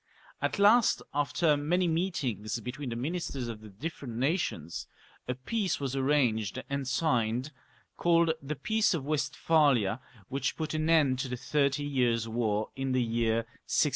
At 0.41 0.57
last, 0.57 1.03
after 1.13 1.55
many 1.55 1.87
meetings 1.87 2.59
between 2.59 2.89
the 2.89 2.95
ministers 2.95 3.47
of 3.47 3.61
the 3.61 3.69
different 3.69 4.15
nations, 4.15 4.87
a 5.27 5.35
peace 5.35 5.79
was 5.79 5.95
arranged 5.95 6.55
332 6.55 6.55
LOUIS 6.75 6.79
XIV. 6.79 6.79
[CH. 6.79 6.79
and 6.79 6.87
signed, 6.87 7.51
called 7.97 8.33
the 8.41 8.55
Peace 8.55 8.95
of 8.95 9.05
Westphalia, 9.05 10.01
which 10.27 10.55
put 10.57 10.73
an 10.73 10.89
end 10.89 11.19
to 11.19 11.27
the 11.27 11.37
Thirty 11.37 11.83
Years' 11.83 12.27
War 12.27 12.71
in 12.75 12.93
the 12.93 13.03
year 13.03 13.45
1648. 13.69 13.89